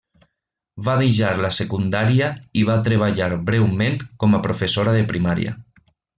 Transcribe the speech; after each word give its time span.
Va 0.85 0.93
deixar 1.01 1.29
la 1.45 1.51
secundària 1.57 2.29
i 2.61 2.63
va 2.71 2.79
treballar 2.89 3.29
breument 3.51 4.01
com 4.25 4.35
a 4.35 4.41
professora 4.49 4.97
de 4.99 5.05
primària. 5.13 5.55